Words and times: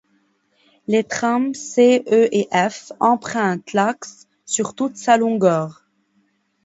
Les 0.87 1.03
trams 1.03 1.53
C, 1.53 2.01
E 2.07 2.27
et 2.31 2.47
F 2.51 2.91
empruntent 2.99 3.71
l'axe 3.73 4.27
sur 4.47 4.73
toute 4.73 4.97
sa 4.97 5.15
longueur. 5.17 5.85